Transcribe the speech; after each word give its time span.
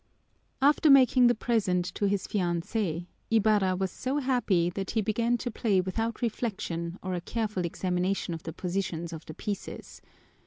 '"After 0.63 0.89
making 0.89 1.27
the 1.27 1.35
present 1.35 1.85
to 1.93 2.05
his 2.07 2.25
fiancée, 2.25 3.05
Ibarra 3.29 3.75
was 3.75 3.91
so 3.91 4.17
happy 4.17 4.71
that 4.71 4.89
he 4.89 5.01
began 5.03 5.37
to 5.37 5.51
play 5.51 5.79
without 5.79 6.23
reflection 6.23 6.97
or 7.03 7.13
a 7.13 7.21
careful 7.21 7.63
examination 7.65 8.33
of 8.33 8.41
the 8.41 8.51
positions 8.51 9.13
of 9.13 9.23
the 9.27 9.35
pieces. 9.35 10.01